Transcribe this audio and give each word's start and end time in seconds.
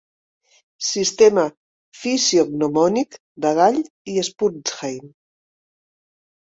Sistema 0.85 1.43
fisiognomònic 1.99 3.21
de 3.47 3.55
Gall 3.61 3.81
i 4.15 4.19
Spurzheim. 4.33 5.17